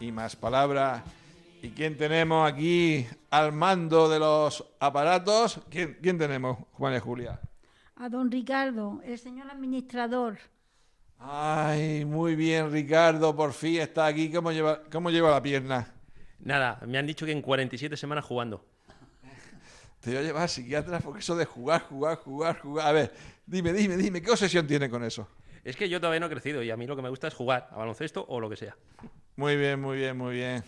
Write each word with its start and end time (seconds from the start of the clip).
Y 0.00 0.12
Más 0.12 0.34
Palabra. 0.34 1.04
¿Y 1.62 1.68
quién 1.70 1.94
tenemos 1.94 2.50
aquí 2.50 3.06
al 3.28 3.52
mando 3.52 4.08
de 4.08 4.18
los 4.18 4.64
aparatos? 4.80 5.60
¿Quién, 5.68 5.98
quién 6.00 6.16
tenemos, 6.16 6.56
Juan 6.72 6.94
y 6.94 6.98
Julia? 6.98 7.38
A 7.96 8.08
don 8.08 8.30
Ricardo, 8.30 9.02
el 9.04 9.18
señor 9.18 9.50
administrador. 9.50 10.38
Ay, 11.18 12.06
muy 12.06 12.34
bien, 12.34 12.72
Ricardo, 12.72 13.36
por 13.36 13.52
fin 13.52 13.82
está 13.82 14.06
aquí. 14.06 14.32
¿Cómo 14.32 14.52
lleva, 14.52 14.80
cómo 14.90 15.10
lleva 15.10 15.30
la 15.30 15.42
pierna? 15.42 15.92
Nada, 16.38 16.80
me 16.86 16.96
han 16.96 17.06
dicho 17.06 17.26
que 17.26 17.32
en 17.32 17.42
47 17.42 17.94
semanas 17.98 18.24
jugando. 18.24 18.64
Te 20.00 20.12
voy 20.12 20.20
a 20.20 20.22
llevar 20.22 20.44
a 20.44 20.48
psiquiatra 20.48 20.98
porque 21.00 21.20
eso 21.20 21.36
de 21.36 21.44
jugar, 21.44 21.82
jugar, 21.82 22.16
jugar, 22.16 22.58
jugar. 22.58 22.86
A 22.86 22.92
ver, 22.92 23.12
dime, 23.44 23.74
dime, 23.74 23.98
dime, 23.98 24.22
¿qué 24.22 24.30
obsesión 24.30 24.66
tiene 24.66 24.88
con 24.88 25.04
eso? 25.04 25.28
Es 25.62 25.76
que 25.76 25.90
yo 25.90 26.00
todavía 26.00 26.20
no 26.20 26.26
he 26.26 26.30
crecido 26.30 26.62
y 26.62 26.70
a 26.70 26.76
mí 26.78 26.86
lo 26.86 26.96
que 26.96 27.02
me 27.02 27.10
gusta 27.10 27.28
es 27.28 27.34
jugar 27.34 27.68
a 27.70 27.76
baloncesto 27.76 28.24
o 28.26 28.40
lo 28.40 28.48
que 28.48 28.56
sea. 28.56 28.74
Muy 29.40 29.56
bien, 29.56 29.80
muy 29.80 29.96
bien, 29.96 30.18
muy 30.18 30.34
bien. 30.34 30.62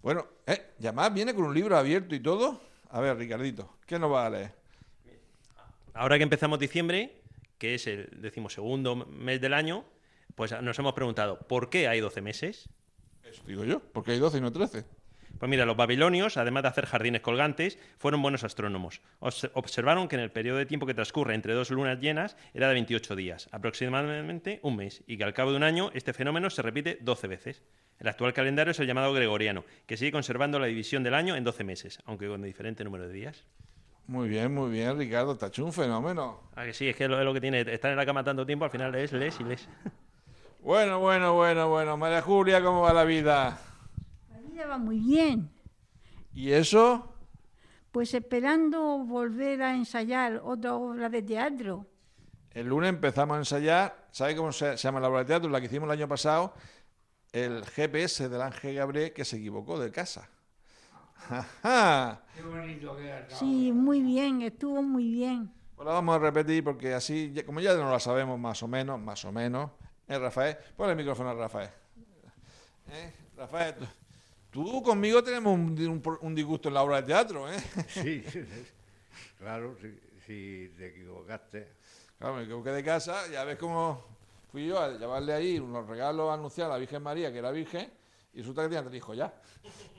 Bueno, 0.00 0.26
¿eh? 0.46 0.70
¿Llamás 0.78 1.12
viene 1.12 1.34
con 1.34 1.44
un 1.44 1.54
libro 1.54 1.76
abierto 1.76 2.14
y 2.14 2.20
todo? 2.20 2.58
A 2.88 2.98
ver, 3.02 3.14
Ricardito, 3.18 3.76
¿qué 3.84 3.98
nos 3.98 4.10
va 4.10 4.24
a 4.24 4.30
leer? 4.30 4.52
Ahora 5.92 6.16
que 6.16 6.22
empezamos 6.22 6.58
diciembre, 6.58 7.20
que 7.58 7.74
es 7.74 7.86
el 7.86 8.08
decimosegundo 8.22 8.96
mes 8.96 9.38
del 9.42 9.52
año, 9.52 9.84
pues 10.34 10.58
nos 10.62 10.78
hemos 10.78 10.94
preguntado, 10.94 11.40
¿por 11.40 11.68
qué 11.68 11.88
hay 11.88 12.00
12 12.00 12.22
meses? 12.22 12.70
Eso 13.22 13.42
digo 13.46 13.64
yo, 13.64 13.80
porque 13.92 14.12
hay 14.12 14.18
12 14.18 14.38
y 14.38 14.40
no 14.40 14.50
13. 14.50 14.84
Pues 15.38 15.50
mira, 15.50 15.66
los 15.66 15.76
babilonios, 15.76 16.38
además 16.38 16.62
de 16.62 16.70
hacer 16.70 16.86
jardines 16.86 17.20
colgantes, 17.20 17.78
fueron 17.98 18.22
buenos 18.22 18.44
astrónomos. 18.44 19.02
Obs- 19.20 19.50
observaron 19.52 20.08
que 20.08 20.16
en 20.16 20.22
el 20.22 20.30
periodo 20.32 20.56
de 20.56 20.64
tiempo 20.64 20.86
que 20.86 20.94
transcurre 20.94 21.34
entre 21.34 21.52
dos 21.52 21.70
lunas 21.70 22.00
llenas 22.00 22.38
era 22.54 22.68
de 22.68 22.72
28 22.72 23.14
días, 23.14 23.50
aproximadamente 23.52 24.58
un 24.62 24.76
mes, 24.76 25.04
y 25.06 25.18
que 25.18 25.24
al 25.24 25.34
cabo 25.34 25.50
de 25.50 25.58
un 25.58 25.64
año 25.64 25.90
este 25.92 26.14
fenómeno 26.14 26.48
se 26.48 26.62
repite 26.62 26.96
12 27.02 27.26
veces. 27.28 27.62
El 27.98 28.08
actual 28.08 28.32
calendario 28.32 28.72
es 28.72 28.80
el 28.80 28.86
llamado 28.86 29.12
gregoriano, 29.12 29.64
que 29.86 29.96
sigue 29.96 30.12
conservando 30.12 30.58
la 30.58 30.66
división 30.66 31.02
del 31.02 31.14
año 31.14 31.34
en 31.36 31.44
12 31.44 31.64
meses, 31.64 31.98
aunque 32.04 32.28
con 32.28 32.42
diferente 32.42 32.84
número 32.84 33.06
de 33.08 33.12
días. 33.12 33.44
Muy 34.06 34.28
bien, 34.28 34.54
muy 34.54 34.70
bien, 34.70 34.96
Ricardo, 34.96 35.32
está 35.32 35.48
hecho 35.48 35.64
un 35.64 35.72
fenómeno. 35.72 36.40
Ah, 36.54 36.64
que 36.64 36.72
sí, 36.72 36.88
es 36.88 36.94
que 36.94 37.08
lo, 37.08 37.18
es 37.18 37.24
lo 37.24 37.34
que 37.34 37.40
tiene 37.40 37.60
estar 37.62 37.90
en 37.90 37.96
la 37.96 38.06
cama 38.06 38.22
tanto 38.22 38.46
tiempo, 38.46 38.64
al 38.64 38.70
final 38.70 38.92
lees, 38.92 39.12
lees 39.12 39.40
y 39.40 39.44
lees. 39.44 39.68
Bueno, 40.66 40.98
bueno, 40.98 41.32
bueno, 41.34 41.68
bueno. 41.68 41.96
María 41.96 42.20
Julia, 42.22 42.60
¿cómo 42.60 42.80
va 42.80 42.92
la 42.92 43.04
vida? 43.04 43.56
La 44.32 44.40
vida 44.40 44.66
va 44.66 44.78
muy 44.78 44.98
bien. 44.98 45.48
¿Y 46.34 46.50
eso? 46.50 47.14
Pues 47.92 48.12
esperando 48.14 48.98
volver 48.98 49.62
a 49.62 49.76
ensayar 49.76 50.40
otra 50.42 50.74
obra 50.74 51.08
de 51.08 51.22
teatro. 51.22 51.86
El 52.50 52.66
lunes 52.66 52.88
empezamos 52.88 53.36
a 53.36 53.38
ensayar. 53.38 54.08
¿Sabe 54.10 54.34
cómo 54.34 54.50
se, 54.50 54.76
se 54.76 54.88
llama 54.88 54.98
la 54.98 55.08
obra 55.08 55.20
de 55.20 55.26
teatro? 55.26 55.48
La 55.48 55.60
que 55.60 55.66
hicimos 55.66 55.86
el 55.86 55.92
año 55.92 56.08
pasado. 56.08 56.52
El 57.36 57.66
GPS 57.66 58.30
del 58.30 58.40
Ángel 58.40 58.76
Gabriel 58.76 59.12
que 59.12 59.22
se 59.24 59.36
equivocó 59.36 59.78
de 59.78 59.90
casa. 59.90 60.26
Ajá. 61.28 62.22
Sí, 63.38 63.72
muy 63.74 64.00
bien, 64.00 64.40
estuvo 64.40 64.82
muy 64.82 65.10
bien. 65.12 65.52
Pues 65.74 65.84
la 65.86 65.92
vamos 65.92 66.16
a 66.16 66.18
repetir 66.18 66.64
porque 66.64 66.94
así, 66.94 67.34
como 67.44 67.60
ya 67.60 67.74
no 67.74 67.90
la 67.90 68.00
sabemos 68.00 68.38
más 68.38 68.62
o 68.62 68.68
menos, 68.68 68.98
más 68.98 69.22
o 69.26 69.32
menos. 69.32 69.70
¿Eh, 70.08 70.18
Rafael? 70.18 70.56
Pon 70.78 70.88
el 70.88 70.96
micrófono 70.96 71.28
a 71.28 71.34
Rafael. 71.34 71.68
¿Eh? 72.90 73.12
Rafael, 73.36 73.74
tú- 73.74 73.86
tú 74.50 74.82
conmigo 74.82 75.22
tenemos 75.22 75.52
un 75.58 76.34
disgusto 76.34 76.68
en 76.68 76.74
la 76.74 76.82
obra 76.84 77.02
de 77.02 77.06
teatro, 77.08 77.52
¿eh? 77.52 77.56
Sí, 77.88 78.24
claro, 79.38 79.76
si, 79.78 79.88
si 80.26 80.72
te 80.76 80.86
equivocaste. 80.86 81.68
Claro, 82.18 82.36
me 82.36 82.44
equivoqué 82.44 82.70
de 82.70 82.82
casa, 82.82 83.28
ya 83.30 83.44
ves 83.44 83.58
cómo 83.58 84.15
fui 84.56 84.66
yo 84.68 84.80
a 84.80 84.96
llevarle 84.96 85.34
ahí 85.34 85.58
unos 85.58 85.86
regalos 85.86 86.30
a 86.30 86.32
anunciar 86.34 86.68
a 86.68 86.74
la 86.74 86.78
Virgen 86.78 87.02
María, 87.02 87.30
que 87.30 87.36
era 87.40 87.50
virgen, 87.50 87.90
y 88.32 88.38
resulta 88.38 88.62
que 88.62 88.68
tenía 88.68 88.82
tres 88.82 88.94
hijos 88.96 89.14
ya. 89.14 89.34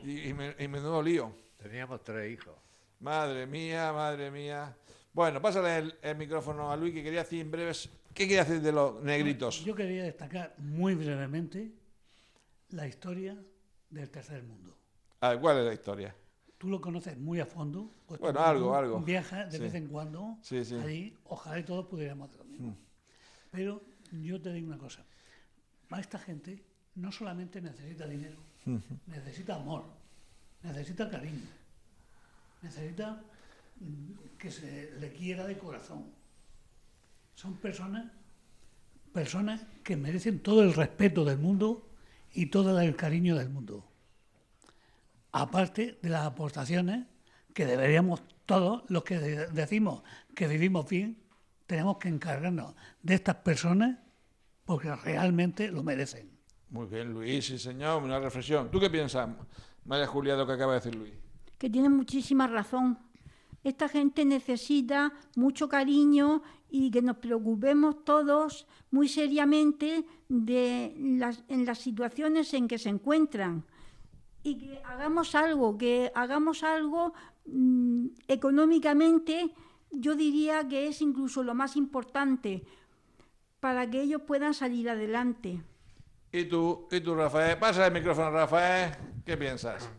Y, 0.03 0.29
y 0.29 0.33
me, 0.33 0.55
y 0.57 0.67
menudo 0.67 0.99
lío. 1.03 1.31
Teníamos 1.57 2.03
tres 2.03 2.33
hijos. 2.33 2.55
Madre 2.99 3.45
mía, 3.45 3.93
madre 3.93 4.31
mía. 4.31 4.75
Bueno, 5.13 5.39
pásale 5.39 5.77
el, 5.77 5.95
el 6.01 6.17
micrófono 6.17 6.71
a 6.71 6.75
Luis, 6.75 6.91
que 6.91 7.03
quería 7.03 7.19
decir 7.19 7.41
en 7.41 7.51
breves. 7.51 7.87
¿Qué 8.15 8.23
quería 8.27 8.45
decir 8.45 8.61
de 8.63 8.71
los 8.71 8.99
negritos? 9.03 9.63
Yo 9.63 9.75
quería 9.75 10.01
destacar 10.03 10.55
muy 10.57 10.95
brevemente 10.95 11.71
la 12.69 12.87
historia 12.87 13.37
del 13.91 14.09
tercer 14.09 14.41
mundo. 14.41 14.75
A 15.21 15.29
ver, 15.29 15.39
¿cuál 15.39 15.59
es 15.59 15.65
la 15.65 15.73
historia? 15.73 16.15
Tú 16.57 16.67
lo 16.67 16.81
conoces 16.81 17.15
muy 17.15 17.39
a 17.39 17.45
fondo. 17.45 17.91
pues 18.07 18.19
Bueno, 18.19 18.39
algo, 18.39 18.73
algo. 18.75 18.99
Viajas 19.01 19.51
de 19.51 19.57
Sí. 19.59 19.63
vez 19.65 19.75
en 19.75 19.87
cuando 19.87 20.35
Sí, 20.41 20.65
sí. 20.65 20.73
allí. 20.83 21.15
Ojalá 21.25 21.59
y 21.59 21.63
todos 21.63 21.85
pudiéramos 21.85 22.29
hacer 22.29 22.39
lo 22.39 22.45
mismo. 22.45 22.75
Pero 23.51 23.81
yo 24.11 24.41
te 24.41 24.51
digo 24.53 24.67
una 24.67 24.77
cosa. 24.77 25.03
A 25.89 25.99
esta 25.99 26.19
gente 26.19 26.63
no 26.95 27.11
solamente 27.11 27.61
necesita 27.61 28.07
dinero, 28.07 28.37
necesita 29.07 29.55
amor, 29.55 29.85
necesita 30.63 31.09
cariño, 31.09 31.45
necesita 32.61 33.21
mm, 33.79 34.37
que 34.37 34.51
se 34.51 34.91
le 34.99 35.13
quiera 35.13 35.45
de 35.47 35.57
corazón. 35.57 36.05
Son 37.35 37.55
personas, 37.57 38.11
personas 39.13 39.61
que 39.83 39.95
merecen 39.95 40.39
todo 40.39 40.63
el 40.63 40.73
respeto 40.73 41.23
del 41.23 41.37
mundo 41.37 41.87
y 42.33 42.47
todo 42.47 42.79
el 42.81 42.95
cariño 42.95 43.35
del 43.35 43.49
mundo. 43.49 43.85
Aparte 45.31 45.99
de 46.01 46.09
las 46.09 46.25
aportaciones 46.25 47.05
que 47.53 47.65
deberíamos 47.65 48.21
todos 48.45 48.83
los 48.89 49.03
que 49.03 49.19
de- 49.19 49.47
decimos 49.47 50.01
que 50.35 50.47
vivimos 50.47 50.89
bien, 50.89 51.17
tenemos 51.67 51.97
que 51.97 52.07
encargarnos 52.07 52.73
de 53.03 53.15
estas 53.15 53.35
personas 53.35 53.97
porque 54.65 54.93
realmente 54.95 55.69
lo 55.71 55.83
merecen. 55.83 56.29
Muy 56.69 56.87
bien, 56.87 57.13
Luis, 57.13 57.45
sí, 57.45 57.59
señor, 57.59 58.03
una 58.03 58.19
reflexión. 58.19 58.69
¿Tú 58.71 58.79
qué 58.79 58.89
piensas, 58.89 59.29
María 59.85 60.07
Julia, 60.07 60.33
de 60.33 60.39
lo 60.39 60.47
que 60.47 60.53
acaba 60.53 60.73
de 60.73 60.79
decir 60.79 60.95
Luis? 60.95 61.13
Que 61.57 61.69
tiene 61.69 61.89
muchísima 61.89 62.47
razón. 62.47 62.97
Esta 63.63 63.87
gente 63.87 64.25
necesita 64.25 65.13
mucho 65.35 65.67
cariño 65.69 66.41
y 66.69 66.91
que 66.91 67.01
nos 67.01 67.17
preocupemos 67.17 68.03
todos 68.03 68.67
muy 68.91 69.07
seriamente 69.07 70.05
de 70.27 70.93
las, 70.97 71.43
en 71.47 71.65
las 71.65 71.79
situaciones 71.79 72.53
en 72.53 72.67
que 72.67 72.77
se 72.77 72.89
encuentran. 72.89 73.65
Y 74.43 74.57
que 74.57 74.81
hagamos 74.85 75.35
algo, 75.35 75.77
que 75.77 76.11
hagamos 76.15 76.63
algo 76.63 77.13
mm, 77.45 78.07
económicamente, 78.27 79.53
yo 79.91 80.15
diría 80.15 80.67
que 80.67 80.87
es 80.87 81.01
incluso 81.01 81.43
lo 81.43 81.53
más 81.53 81.75
importante 81.75 82.63
para 83.59 83.89
que 83.89 84.01
ellos 84.01 84.21
puedan 84.21 84.53
salir 84.53 84.89
adelante. 84.89 85.61
¿Y 86.31 86.45
tú, 86.45 86.87
y 86.91 87.01
tú 87.01 87.15
Rafael? 87.15 87.57
Pasa 87.57 87.87
el 87.87 87.93
micrófono 87.93 88.31
Rafael. 88.31 88.91
¿Qué 89.25 89.37
piensas? 89.37 89.89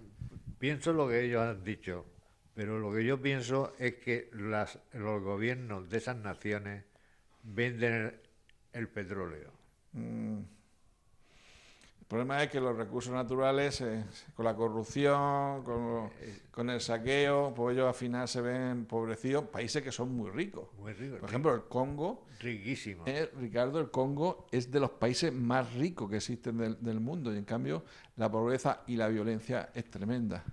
Pienso 0.58 0.92
lo 0.92 1.08
que 1.08 1.24
ellos 1.24 1.42
han 1.42 1.64
dicho, 1.64 2.04
pero 2.54 2.78
lo 2.78 2.92
que 2.92 3.04
yo 3.04 3.20
pienso 3.20 3.72
es 3.78 3.94
que 3.96 4.30
las, 4.32 4.78
los 4.92 5.22
gobiernos 5.22 5.88
de 5.88 5.98
esas 5.98 6.16
naciones 6.16 6.84
venden 7.42 7.92
el, 7.92 8.20
el 8.72 8.88
petróleo. 8.88 9.52
El 9.94 10.44
problema 12.08 12.42
es 12.42 12.50
que 12.50 12.60
los 12.60 12.76
recursos 12.76 13.12
naturales, 13.12 13.80
eh, 13.82 14.04
con 14.34 14.44
la 14.46 14.54
corrupción, 14.56 15.62
con, 16.52 16.70
el 16.70 16.80
saqueo, 16.80 17.52
pues 17.54 17.76
ellos 17.76 17.86
al 17.88 17.94
final 17.94 18.26
se 18.26 18.40
ven 18.40 18.62
empobrecidos. 18.70 19.44
Países 19.44 19.82
que 19.82 19.92
son 19.92 20.14
muy 20.14 20.30
ricos. 20.30 20.68
Muy 20.78 20.92
rico, 20.94 21.18
Por 21.18 21.28
ejemplo, 21.28 21.54
el 21.54 21.62
Congo, 21.64 22.26
riquísimo. 22.40 23.04
eh, 23.06 23.30
Ricardo, 23.38 23.78
el 23.80 23.90
Congo 23.90 24.46
es 24.50 24.70
de 24.70 24.80
los 24.80 24.90
países 24.90 25.32
más 25.32 25.74
ricos 25.74 26.08
que 26.10 26.16
existen 26.16 26.56
del, 26.56 26.82
del 26.82 26.98
mundo. 27.00 27.32
Y 27.32 27.36
en 27.38 27.44
cambio, 27.44 27.84
la 28.16 28.30
pobreza 28.30 28.82
y 28.86 28.96
la 28.96 29.08
violencia 29.08 29.70
es 29.74 29.90
tremenda. 29.90 30.44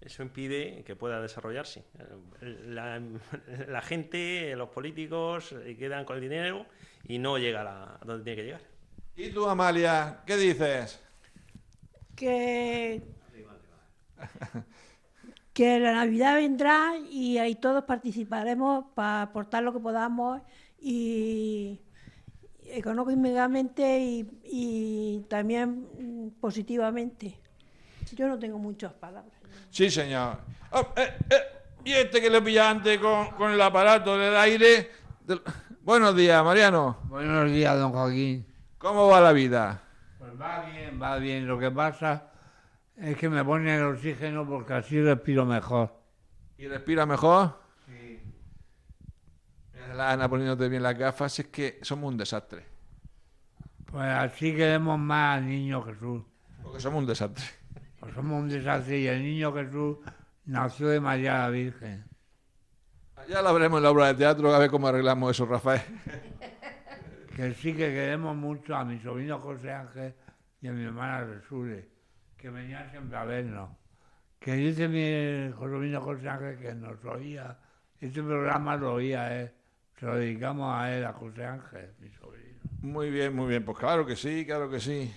Eso 0.00 0.22
impide 0.22 0.84
que 0.84 0.96
pueda 0.96 1.20
desarrollarse. 1.22 1.84
La, 2.40 3.00
la 3.68 3.80
gente, 3.80 4.54
los 4.56 4.68
políticos 4.70 5.52
eh, 5.52 5.76
quedan 5.78 6.04
con 6.04 6.16
el 6.16 6.22
dinero 6.22 6.66
y 7.04 7.18
no 7.18 7.38
llega 7.38 7.62
a, 7.62 7.64
la- 7.64 7.98
a 8.00 8.04
donde 8.04 8.22
tiene 8.24 8.36
que 8.36 8.44
llegar. 8.44 8.73
¿Y 9.16 9.30
tú, 9.30 9.48
Amalia, 9.48 10.20
qué 10.26 10.36
dices? 10.36 11.00
que, 12.16 13.02
que 15.52 15.78
la 15.80 15.92
Navidad 15.92 16.36
vendrá 16.36 16.92
y 17.10 17.38
ahí 17.38 17.54
todos 17.56 17.84
participaremos 17.84 18.86
para 18.94 19.22
aportar 19.22 19.62
lo 19.62 19.72
que 19.72 19.80
podamos 19.80 20.40
y 20.80 21.80
económicamente 22.66 23.98
y, 24.00 24.28
y 24.44 25.20
también 25.28 25.86
mm, 25.98 26.40
positivamente. 26.40 27.38
Yo 28.14 28.28
no 28.28 28.38
tengo 28.38 28.58
muchas 28.58 28.92
palabras. 28.92 29.32
Sí, 29.70 29.90
señor. 29.90 30.38
Oh, 30.70 30.86
eh, 30.96 31.14
eh, 31.30 31.36
Y 31.84 31.92
este 31.92 32.20
que 32.20 32.30
le 32.30 32.40
pilla 32.42 32.70
antes 32.70 32.98
con, 32.98 33.30
con 33.32 33.50
el 33.52 33.60
aparato 33.60 34.16
del 34.18 34.36
aire. 34.36 34.90
del- 35.26 35.42
Buenos 35.82 36.16
días, 36.16 36.42
Mariano. 36.44 36.98
Buenos 37.08 37.50
días, 37.50 37.76
don 37.78 37.92
Joaquín. 37.92 38.46
¿Cómo 38.84 39.08
va 39.08 39.18
la 39.18 39.32
vida? 39.32 39.80
Pues 40.18 40.38
va 40.38 40.66
bien, 40.66 41.00
va 41.00 41.16
bien. 41.16 41.46
Lo 41.46 41.58
que 41.58 41.70
pasa 41.70 42.24
es 42.94 43.16
que 43.16 43.30
me 43.30 43.42
ponen 43.42 43.68
el 43.68 43.82
oxígeno 43.84 44.46
porque 44.46 44.74
así 44.74 45.00
respiro 45.00 45.46
mejor. 45.46 45.90
¿Y 46.58 46.68
respira 46.68 47.06
mejor? 47.06 47.58
Sí. 47.86 48.20
La 49.94 50.12
Ana 50.12 50.28
poniéndote 50.28 50.68
bien 50.68 50.82
las 50.82 50.98
gafas, 50.98 51.38
es 51.38 51.46
que 51.46 51.78
somos 51.80 52.12
un 52.12 52.18
desastre. 52.18 52.66
Pues 53.86 54.04
así 54.04 54.54
queremos 54.54 54.98
más 54.98 55.38
al 55.38 55.46
niño 55.48 55.80
Jesús. 55.80 56.22
Porque 56.62 56.78
somos 56.78 56.98
un 56.98 57.06
desastre. 57.06 57.46
Pues 58.00 58.12
somos 58.12 58.38
un 58.38 58.50
desastre 58.50 58.98
y 58.98 59.06
el 59.06 59.22
niño 59.22 59.50
Jesús 59.54 59.96
nació 60.44 60.88
de 60.88 61.00
María 61.00 61.38
la 61.38 61.48
Virgen. 61.48 62.04
Ya 63.30 63.40
lo 63.40 63.54
veremos 63.54 63.78
en 63.78 63.84
la 63.84 63.90
obra 63.90 64.08
de 64.08 64.14
teatro, 64.14 64.54
a 64.54 64.58
ver 64.58 64.70
cómo 64.70 64.88
arreglamos 64.88 65.30
eso, 65.30 65.46
Rafael. 65.46 65.80
Que 67.34 67.52
sí 67.54 67.72
que 67.72 67.92
queremos 67.92 68.36
mucho 68.36 68.76
a 68.76 68.84
mi 68.84 69.00
sobrino 69.00 69.40
José 69.40 69.72
Ángel 69.72 70.14
y 70.60 70.68
a 70.68 70.72
mi 70.72 70.84
hermana 70.84 71.24
Resure, 71.24 71.88
que 72.36 72.48
venían 72.48 72.88
siempre 72.90 73.18
a 73.18 73.24
vernos. 73.24 73.70
Que 74.38 74.52
dice 74.52 74.86
mi 74.86 75.52
sobrino 75.58 76.00
José 76.00 76.28
Ángel 76.28 76.58
que 76.58 76.74
nos 76.74 77.04
oía, 77.04 77.58
este 78.00 78.22
programa 78.22 78.76
lo 78.76 78.94
oía 78.94 79.40
él. 79.40 79.52
Se 79.98 80.06
lo 80.06 80.16
dedicamos 80.16 80.72
a 80.74 80.94
él, 80.94 81.04
a 81.04 81.12
José 81.12 81.44
Ángel, 81.44 81.94
mi 81.98 82.08
sobrino. 82.10 82.60
Muy 82.82 83.10
bien, 83.10 83.34
muy 83.34 83.48
bien. 83.48 83.64
Pues 83.64 83.78
claro 83.78 84.06
que 84.06 84.14
sí, 84.14 84.46
claro 84.46 84.70
que 84.70 84.78
sí. 84.78 85.12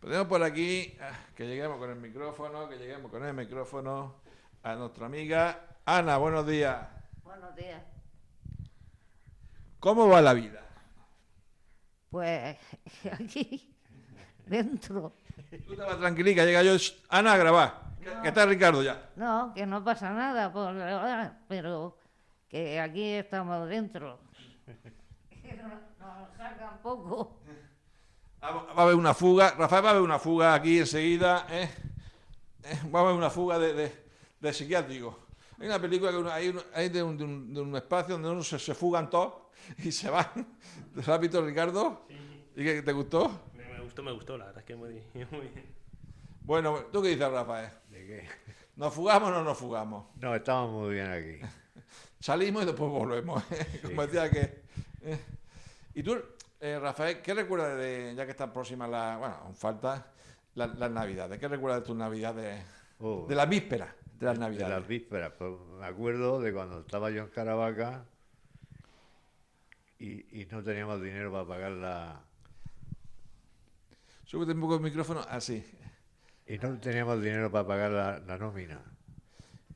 Podemos 0.00 0.26
por 0.26 0.42
aquí 0.42 0.96
ah, 1.00 1.12
que 1.36 1.46
lleguemos 1.46 1.78
con 1.78 1.90
el 1.90 1.96
micrófono, 1.96 2.68
que 2.68 2.78
lleguemos 2.78 3.10
con 3.10 3.24
el 3.24 3.34
micrófono 3.34 4.16
a 4.62 4.74
nuestra 4.74 5.06
amiga 5.06 5.76
Ana. 5.84 6.16
Buenos 6.16 6.46
días. 6.46 6.88
Buenos 7.22 7.54
días. 7.54 7.82
¿Cómo 9.78 10.08
va 10.08 10.20
la 10.20 10.34
vida? 10.34 10.67
Pues 12.10 12.56
aquí, 13.20 13.74
dentro. 14.46 15.14
Tú 15.66 15.72
estabas 15.72 15.98
tranquilica, 15.98 16.44
llega 16.44 16.62
yo, 16.62 16.76
"Shh, 16.76 16.94
Ana, 17.08 17.34
a 17.34 17.36
grabar. 17.36 17.88
Que, 18.00 18.10
que 18.22 18.28
está 18.28 18.46
Ricardo 18.46 18.82
ya. 18.82 19.10
No, 19.16 19.52
que 19.54 19.66
no 19.66 19.84
pasa 19.84 20.10
nada 20.12 20.52
por 20.52 20.74
pero 21.48 21.98
que 22.48 22.80
aquí 22.80 23.04
estamos 23.14 23.68
dentro. 23.68 24.20
Que 25.42 25.54
no- 25.54 25.68
Nos 25.98 26.36
sacan 26.36 26.78
poco. 26.82 27.40
Va 28.42 28.50
va 28.52 28.72
a 28.76 28.82
haber 28.82 28.94
una 28.94 29.14
fuga, 29.14 29.54
Rafael 29.56 29.84
va 29.84 29.88
a 29.88 29.90
haber 29.92 30.02
una 30.02 30.18
fuga 30.18 30.54
aquí 30.54 30.78
enseguida, 30.78 31.46
¿eh? 31.50 31.68
Eh, 32.64 32.78
Va 32.94 33.00
a 33.00 33.02
haber 33.02 33.14
una 33.14 33.30
fuga 33.30 33.58
de, 33.58 33.72
de, 33.74 34.04
de 34.40 34.52
psiquiátrico. 34.52 35.27
Hay 35.60 35.66
una 35.66 35.80
película 35.80 36.10
que 36.12 36.16
uno- 36.18 36.30
hay, 36.30 36.48
un- 36.48 36.62
hay 36.74 36.88
de, 36.88 37.02
un, 37.02 37.16
de 37.16 37.24
un- 37.24 37.54
de 37.54 37.60
un 37.60 37.76
espacio 37.76 38.14
donde 38.14 38.30
uno 38.30 38.42
se, 38.42 38.58
se 38.58 38.74
fugan 38.74 39.10
todos 39.10 39.34
y 39.84 39.90
se 39.92 40.08
van. 40.10 40.26
¿Te 40.94 41.02
lo 41.06 41.14
has 41.14 41.20
visto, 41.20 41.44
Ricardo? 41.44 42.06
¿Y 42.56 42.64
qué 42.64 42.82
te 42.82 42.92
gustó? 42.92 43.42
Me, 43.54 43.64
me 43.64 43.80
gustó, 43.80 44.02
me 44.02 44.12
gustó, 44.12 44.36
la 44.38 44.46
verdad 44.46 44.60
es 44.60 44.66
que 44.66 44.76
muy, 44.76 45.02
muy 45.14 45.40
bien. 45.40 45.66
Bueno, 46.42 46.74
¿tú 46.92 47.02
qué 47.02 47.08
dices, 47.08 47.30
Rafael? 47.30 47.70
¿De 47.90 48.06
qué? 48.06 48.28
¿Nos 48.76 48.94
fugamos 48.94 49.28
o 49.30 49.32
no 49.32 49.42
nos 49.44 49.58
fugamos? 49.58 50.06
No, 50.20 50.34
estamos 50.34 50.70
muy 50.70 50.94
bien 50.94 51.10
aquí. 51.10 51.40
Salimos 52.20 52.62
y 52.62 52.66
después 52.66 52.90
volvemos. 52.90 53.42
¿eh? 53.52 53.80
Como 53.84 54.02
decía 54.06 54.30
que. 54.30 54.62
eh. 55.02 55.18
Y 55.94 56.02
tú, 56.02 56.16
eh, 56.60 56.78
Rafael, 56.80 57.20
¿qué 57.20 57.34
recuerdas 57.34 57.76
de, 57.76 58.14
ya 58.16 58.24
que 58.24 58.30
están 58.32 58.52
próximas 58.52 58.88
las. 58.88 59.18
Bueno, 59.18 59.34
aún 59.44 59.54
falta 59.56 60.12
la- 60.54 60.66
las 60.68 60.90
Navidades? 60.90 61.38
¿Qué 61.38 61.48
recuerdas 61.48 61.80
de 61.82 61.86
tus 61.86 61.96
Navidades? 61.96 62.64
Oh, 63.00 63.26
De 63.28 63.34
las 63.34 63.48
vísperas 63.48 63.90
de 64.18 64.26
las 64.26 64.34
de 64.34 64.40
Navidades. 64.40 64.68
las 64.80 64.88
vísperas. 64.88 65.32
Pues 65.38 65.52
me 65.78 65.86
acuerdo 65.86 66.40
de 66.40 66.52
cuando 66.52 66.80
estaba 66.80 67.10
yo 67.10 67.22
en 67.22 67.28
Caravaca 67.28 68.04
y, 69.98 70.40
y 70.42 70.46
no 70.50 70.62
teníamos 70.62 71.00
dinero 71.02 71.32
para 71.32 71.46
pagar 71.46 71.72
la... 71.72 72.22
Súbete 74.24 74.52
un 74.52 74.60
poco 74.60 74.74
el 74.76 74.80
micrófono, 74.82 75.20
así. 75.28 75.64
Y 76.46 76.58
no 76.58 76.78
teníamos 76.78 77.20
dinero 77.22 77.50
para 77.50 77.66
pagar 77.66 77.90
la, 77.90 78.18
la 78.20 78.38
nómina. 78.38 78.80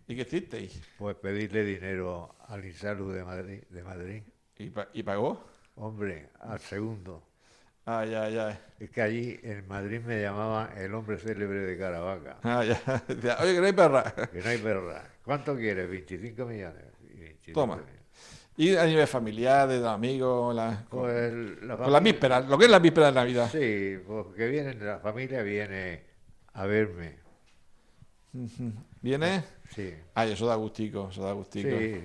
¿Y 0.07 0.17
qué 0.17 0.23
hicisteis? 0.23 0.83
Pues 0.99 1.17
pedirle 1.17 1.65
dinero 1.65 2.35
al 2.49 2.65
Insalud 2.65 3.15
de 3.15 3.25
Madrid, 3.25 3.63
de 3.71 3.83
Madrid. 3.83 4.23
¿Y, 4.59 4.71
pa- 4.71 4.89
y 4.93 5.03
pagó? 5.03 5.45
Hombre, 5.77 6.31
al 6.41 6.61
segundo. 6.61 7.23
Ay, 7.85 8.15
ay, 8.15 8.39
ay. 8.39 8.59
Es 8.79 8.91
que 8.91 9.03
allí 9.03 9.41
en 9.43 9.67
Madrid 9.67 10.01
me 10.01 10.21
llamaban 10.21 10.77
el 10.79 10.95
hombre 10.95 11.19
célebre 11.19 11.61
de 11.61 11.77
Caravaca. 11.79 12.39
Ay, 12.43 12.71
ay. 12.87 13.01
Oye, 13.43 13.55
que 13.55 13.61
no 13.61 13.67
hay 13.67 13.73
perra. 13.73 14.05
Que 14.33 14.39
no 14.41 14.49
hay 14.49 14.59
perra. 14.59 15.05
¿Cuánto 15.25 15.57
quieres? 15.57 15.89
25 15.91 16.45
millones. 16.47 16.85
Y 17.13 17.19
25 17.21 17.61
Toma. 17.61 17.77
millones. 17.77 18.01
Y 18.57 18.77
a 18.77 18.85
nivel 18.85 19.07
familiar, 19.07 19.67
de 19.69 19.89
amigos, 19.89 20.55
la- 20.55 20.85
con, 20.89 21.01
Pues 21.03 21.33
la 21.33 21.43
con 21.59 21.69
las 21.69 21.79
familia- 21.79 22.01
vísperas, 22.01 22.49
lo 22.49 22.59
que 22.59 22.65
es 22.67 22.71
las 22.71 22.83
vísperas 22.83 23.15
de 23.15 23.21
Navidad. 23.21 23.49
Sí, 23.51 23.99
porque 24.07 24.47
vienen, 24.49 24.85
la 24.87 24.99
familia 24.99 25.43
viene 25.43 26.03
a 26.53 26.67
verme. 26.67 27.17
¿Viene? 29.01 29.45
Sí, 29.75 29.93
Ay, 30.15 30.33
eso 30.33 30.47
da 30.47 30.55
gustico, 30.55 31.09
eso 31.11 31.23
da 31.25 31.33
gustico. 31.33 31.69
sí. 31.71 32.05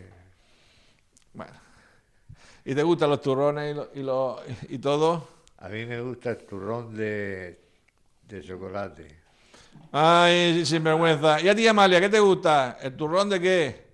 Bueno. 1.33 1.53
¿Y 2.65 2.73
te 2.75 2.83
gustan 2.83 3.09
los 3.09 3.21
turrones 3.21 3.71
y, 3.71 3.75
lo- 3.75 3.89
y, 3.93 4.03
lo- 4.03 4.39
y 4.69 4.77
todo? 4.79 5.36
A 5.59 5.69
mí 5.69 5.85
me 5.85 5.99
gusta 6.01 6.31
el 6.31 6.37
turrón 6.45 6.95
de, 6.95 7.59
de 8.27 8.41
chocolate. 8.43 9.07
Ay, 9.91 10.65
sin 10.65 10.83
vergüenza. 10.83 11.41
¿Y 11.41 11.49
a 11.49 11.55
ti, 11.55 11.67
Amalia, 11.67 11.99
qué 11.99 12.09
te 12.09 12.19
gusta? 12.19 12.77
¿El 12.81 12.95
turrón 12.95 13.29
de 13.29 13.39
qué? 13.41 13.87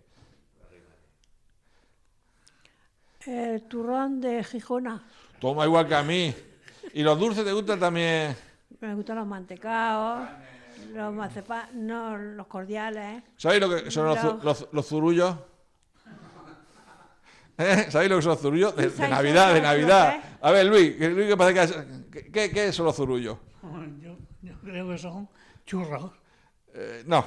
El 3.26 3.62
turrón 3.64 4.20
de 4.20 4.44
Gijona. 4.44 5.02
Toma 5.40 5.66
igual 5.66 5.88
que 5.88 5.96
a 5.96 6.04
mí. 6.04 6.36
¿Y 6.94 7.02
los 7.04 7.18
dulces 7.18 7.46
te 7.46 7.54
gustan 7.54 7.80
también? 7.80 8.36
Me 8.82 8.94
gustan 8.96 9.16
los 9.18 9.26
mantecaos, 9.28 10.28
los 10.94 11.14
macepa- 11.14 11.70
no, 11.72 12.18
los 12.18 12.48
cordiales. 12.48 13.24
¿Sabéis 13.38 13.62
lo 13.62 13.70
que 13.70 13.90
son 13.92 14.06
los, 14.08 14.44
los- 14.44 14.68
los 14.74 14.86
zurullos? 14.86 15.36
¿Eh? 17.58 17.86
¿Sabéis 17.90 18.10
lo 18.10 18.16
que 18.18 18.22
son 18.24 18.32
los 18.32 18.42
zurullos? 18.42 18.76
De, 18.76 18.84
de 18.84 18.90
¿Sabéis 18.90 19.12
Navidad, 19.12 19.54
de 19.54 19.62
Navidad. 19.62 20.24
A 20.42 20.52
ver, 20.52 20.66
Luis, 20.66 21.00
Luis 21.00 21.28
que 21.28 21.38
parece 21.38 21.84
que... 22.12 22.32
¿Qué, 22.32 22.52
qué 22.52 22.72
son 22.74 22.86
los 22.88 22.96
zurullos? 22.96 23.38
Yo, 24.02 24.18
yo 24.42 24.54
creo 24.62 24.90
que 24.90 24.98
son 24.98 25.30
churros. 25.66 26.12
Eh, 26.74 27.04
no. 27.06 27.26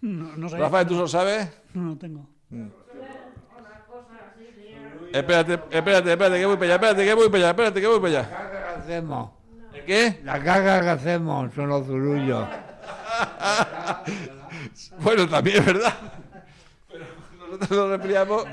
No, 0.00 0.36
no 0.36 0.48
sé. 0.48 0.58
Rafael, 0.58 0.86
¿tú 0.86 0.94
lo 0.96 1.06
sabes? 1.06 1.48
No, 1.74 1.82
no 1.82 1.98
tengo. 1.98 2.28
Espérate, 5.12 5.54
espérate, 5.70 6.12
espérate, 6.12 6.38
que 6.38 6.46
voy 6.46 6.56
para 6.56 6.66
allá, 6.66 6.74
espérate, 6.74 7.04
que 7.04 7.14
voy 7.14 7.28
para 7.28 7.38
allá, 7.38 7.50
espérate, 7.50 7.80
que 7.80 7.86
voy 7.88 8.00
para 8.00 8.18
allá. 8.20 8.30
caca 8.30 8.50
que 8.50 8.80
hacemos, 8.80 9.30
¿El 9.74 9.84
qué? 9.84 10.20
la 10.22 10.42
caca 10.42 10.80
que 10.82 10.88
hacemos 10.88 11.54
son 11.54 11.68
los 11.68 11.86
zurullos. 11.86 12.48
Bueno, 15.00 15.26
también 15.28 15.56
es 15.58 15.66
verdad. 15.66 15.94
Pero 17.50 17.58
nosotros 17.58 17.78
nos 17.78 17.90
resfriamos. 17.98 18.44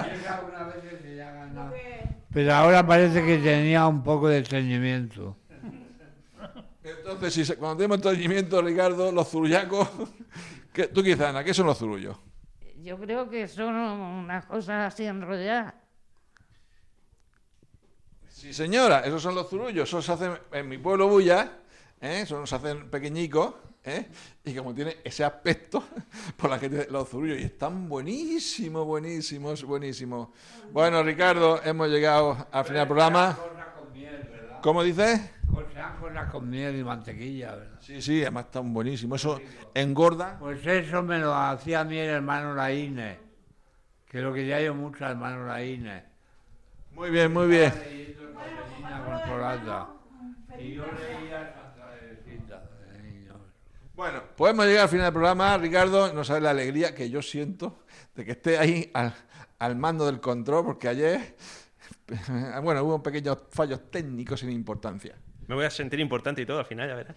Pero 2.33 2.53
ahora 2.53 2.85
parece 2.85 3.23
que 3.25 3.37
tenía 3.37 3.87
un 3.87 4.03
poco 4.03 4.27
de 4.27 4.39
estreñimiento. 4.39 5.35
Entonces, 6.83 7.33
si 7.33 7.45
se- 7.45 7.57
cuando 7.57 7.77
tenemos 7.77 7.97
entendimiento, 7.97 8.61
Ricardo, 8.61 9.11
los 9.11 9.27
zurullacos. 9.29 9.89
¿qué- 10.73 10.87
¿Tú 10.87 11.01
qué 11.03 11.09
dices, 11.09 11.25
Ana? 11.25 11.43
¿Qué 11.43 11.53
son 11.53 11.65
los 11.65 11.77
zurullos? 11.77 12.17
Yo 12.81 12.97
creo 12.97 13.29
que 13.29 13.47
son 13.47 13.75
unas 13.75 14.45
cosas 14.45 14.93
así 14.93 15.05
enrolladas. 15.05 15.73
Sí, 18.29 18.53
señora, 18.53 18.99
esos 19.01 19.21
son 19.21 19.35
los 19.35 19.49
zurullos. 19.49 19.89
Esos 19.89 20.05
se 20.05 20.11
hacen 20.13 20.37
en 20.51 20.69
mi 20.69 20.77
pueblo 20.77 21.07
Bulla, 21.07 21.57
¿eh? 21.99 22.21
Esos 22.21 22.47
se 22.49 22.55
hacen 22.55 22.89
pequeñicos, 22.89 23.55
¿eh? 23.83 24.07
Y 24.45 24.55
como 24.55 24.73
tiene 24.73 24.97
ese 25.03 25.23
aspecto, 25.23 25.83
por 26.37 26.49
la 26.49 26.59
gente, 26.59 26.87
los 26.89 27.07
zurullos, 27.09 27.39
y 27.39 27.43
están 27.43 27.87
buenísimos, 27.87 28.85
buenísimos, 28.85 29.63
buenísimos. 29.63 30.29
Bueno, 30.71 31.03
Ricardo, 31.03 31.61
hemos 31.63 31.89
llegado 31.89 32.47
al 32.51 32.65
final 32.65 32.79
del 32.79 32.87
programa. 32.87 33.37
¿Cómo 34.61 34.83
dices? 34.83 35.31
Cosas 36.01 36.31
con 36.31 36.49
miel 36.49 36.75
y 36.75 36.83
mantequilla, 36.83 37.55
¿verdad? 37.55 37.79
Sí, 37.79 38.01
sí, 38.01 38.21
además 38.21 38.45
están 38.45 38.73
buenísimos. 38.73 39.21
Eso 39.21 39.41
engorda. 39.73 40.37
Pues 40.39 40.65
eso 40.65 41.01
me 41.03 41.19
lo 41.19 41.33
hacía 41.33 41.81
a 41.81 41.83
mí 41.83 41.97
el 41.97 42.09
hermano 42.09 42.53
Laínez, 42.53 43.17
que 44.07 44.21
lo 44.21 44.33
quería 44.33 44.61
yo 44.61 44.73
mucho 44.73 45.05
al 45.05 45.11
hermano 45.11 45.45
Laínez. 45.45 46.03
Muy 46.91 47.09
bien, 47.11 47.31
muy 47.31 47.47
bien. 47.47 47.71
Y 50.59 50.73
yo 50.73 50.85
leía 50.85 51.53
Santa 51.53 51.91
Teresita 51.99 52.63
de 52.91 53.03
niño. 53.03 53.33
Bueno, 53.97 54.21
podemos 54.35 54.67
llegar 54.67 54.83
al 54.83 54.89
final 54.89 55.05
del 55.05 55.13
programa, 55.13 55.57
Ricardo. 55.57 56.13
No 56.13 56.23
sabes 56.23 56.43
la 56.43 56.51
alegría 56.51 56.93
que 56.93 57.09
yo 57.09 57.23
siento 57.23 57.79
de 58.13 58.25
que 58.25 58.33
esté 58.33 58.59
ahí 58.59 58.91
al, 58.93 59.11
al 59.57 59.75
mando 59.75 60.05
del 60.05 60.19
control, 60.19 60.65
porque 60.65 60.87
ayer, 60.87 61.35
bueno, 62.61 62.83
hubo 62.83 63.01
pequeños 63.01 63.39
fallos 63.49 63.89
técnicos 63.89 64.41
sin 64.41 64.51
importancia. 64.51 65.15
Me 65.47 65.55
voy 65.55 65.65
a 65.65 65.71
sentir 65.71 65.99
importante 65.99 66.43
y 66.43 66.45
todo 66.45 66.59
al 66.59 66.67
final, 66.67 66.87
ya 66.87 66.93
verás. 66.93 67.15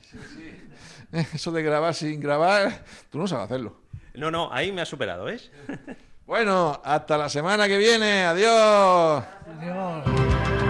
Eso 1.35 1.53
de 1.53 1.63
grabar 1.63 1.93
sin 1.93 2.19
grabar, 2.19 2.83
tú 3.11 3.19
no 3.19 3.29
sabes 3.29 3.45
hacerlo. 3.45 3.83
No, 4.15 4.31
no, 4.31 4.51
ahí 4.51 4.73
me 4.73 4.81
ha 4.81 4.87
superado, 4.87 5.27
¿ves? 5.27 5.53
Bueno, 6.25 6.81
hasta 6.83 7.19
la 7.19 7.29
semana 7.29 7.69
que 7.69 7.77
viene. 7.77 8.25
Adiós. 8.25 9.23
Adiós. 9.59 10.70